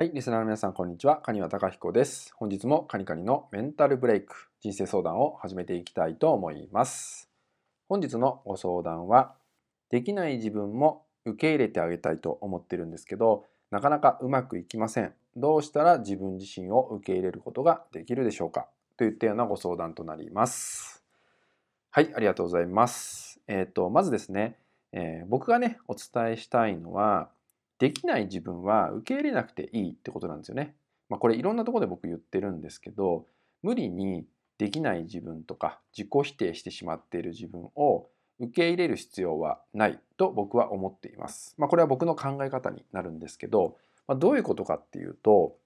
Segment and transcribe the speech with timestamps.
[0.00, 1.18] はい、リスナーの皆さん、こんにちは。
[1.18, 2.32] カニワタカヒコです。
[2.34, 7.28] 本日もカニカニのメンタルブレイク、人生相談を始めていきたいと思います。
[7.86, 9.34] 本日のご相談は、
[9.90, 15.12] できない自分も受け入れてあげたいと思ってるんですけど、なかなかうまくいきません。
[15.36, 18.68] どうしたら自分自身を受け入れることができるでしょうか？
[18.96, 21.04] といったようなご相談となります。
[21.90, 23.38] はい、ありがとうございます。
[23.46, 24.56] えっ、と、まずですね、
[24.92, 27.28] えー僕がね、お伝えしたいのは、
[27.80, 30.76] できない自分は受け入れなくていいってことなんですよね。
[31.08, 33.26] まあ、これいろんなところで僕言ってるんですけど
[33.62, 34.26] 無理に
[34.58, 38.06] できない自分とか自己否定してしまっている自分を
[38.38, 41.54] 受け入れる必要はないと僕は思っています。
[41.58, 43.76] まあ、これは僕の考え方になるんですけど、
[44.06, 45.56] まあ、どういうことかっていうと、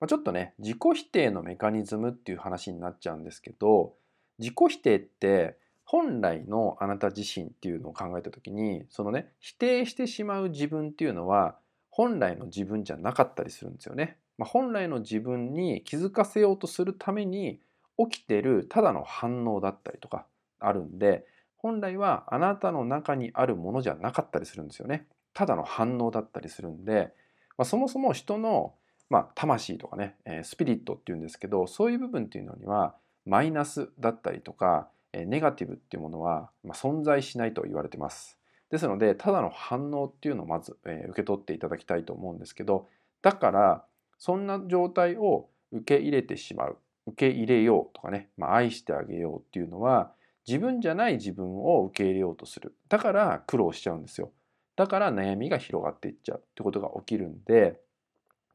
[0.00, 3.94] まあ、ちょっとね自己否定のメカニズムっていう話になっちゃうんですけど
[4.38, 5.58] 自己否定って
[5.90, 11.56] 本来のあなた自身っていうのを考えた時にそのね否定してしまう自分っていうのは
[11.88, 14.18] 本来の自分じゃなかったりするんですよね。
[14.36, 17.58] まあ、本来の自分に気づかせようとするために
[17.96, 20.26] 起きてるただの反応だったりとか
[20.60, 21.24] あるんで
[21.56, 25.06] 本来はあなたの中にあるものじゃなかったりするんですよね。
[25.32, 27.14] ただの反応だったりするんで、
[27.56, 28.74] まあ、そもそも人の、
[29.08, 38.38] まあ、魂とかね、えースピリットっていうんですけどそういう部分っていうのにはマイナスだったりとかネガティブっていうものは、存在しないと言われてます。
[38.70, 42.88] ですのでただの反応っていうのをまず、受け取っていただきたいと思うんですけど
[43.22, 43.84] だから
[44.18, 50.12] そんな状態を受け入れてしまう受け入れようとかね、まあ、愛してあげようっていうのは
[50.46, 52.74] 自分じゃない自分を受け入れようとする。
[52.88, 54.30] だから苦労しちゃうんですよ。
[54.76, 57.80] だから悩みが広がっていっちゃうってことが起きるんで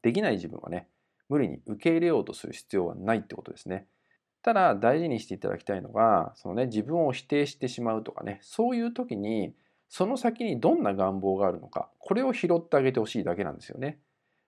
[0.02, 0.88] できない自分はね
[1.28, 3.86] 無理に受け入れようとする必要はないってことですね。
[4.44, 9.54] ただ大事にしていただきたいのがそのね自分を否定してしまうとかねそういう時に
[9.88, 13.98] その先にどんな願望があるのかこれを拾ってあげてほしいだけなんですよね。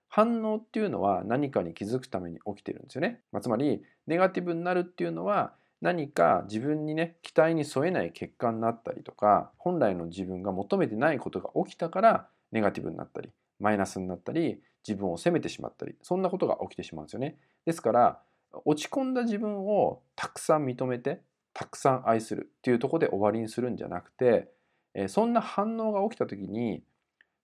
[0.07, 3.21] 反応っていうのは何かに気づくために起きてるんですよね。
[3.31, 17.37] まあ、つまりネガティブになるっていうのは何か自分にね期待に添えない結果になったりとか本来の自分が求めてないことが起きたからネガティブになったりマイナスになったり自分を責めてしまったりそんなことが起きてしまうんですよね。
[17.65, 18.19] ですから
[18.65, 21.21] 落ち込んだ自分をたくさん認めて
[21.53, 24.49] たくさん愛するっていうとこで終わりにするんじゃなくて
[24.93, 26.83] えそんな反応が起きた時に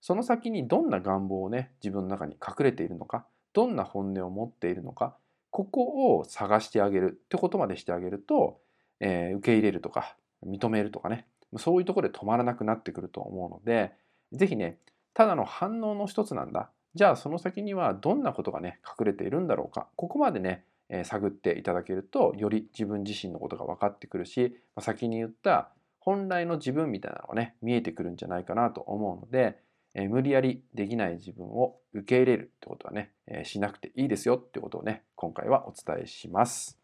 [0.00, 5.16] その先にどんな願望をね自分の中に隠れているのかどんな本音を持っているのか
[5.50, 8.60] ここを探してあげるってことまでしてあげると、
[9.00, 11.26] えー受け入れるとか認めるとかね
[11.56, 13.92] そういうとこで止まらなくなってくると思うので
[14.32, 14.78] 是非ね
[15.14, 16.70] ただの反応の一つなんだ。
[16.94, 19.88] じゃあその先にはどんなことがね隠れているんだろうか。
[19.96, 20.64] ここまでね、
[21.04, 29.58] 探っていただけるとより自分自身のことが分かってくるし、ま先に言った本来の自分みたいなのがね見えてくるんじゃないかなと思うので、
[29.94, 36.78] え無理やりできない自分を受け入れるってことはね、えしなくていいですよってことをね今回はお伝えします。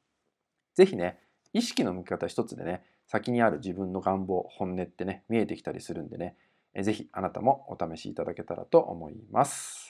[0.74, 1.18] 是非ね
[1.52, 6.36] 意識の向き方一つでね先にある自分の願望本音ってね見えてきたりするんでね
[6.74, 9.89] えーぜひあなたもお試しいただけたらと思います。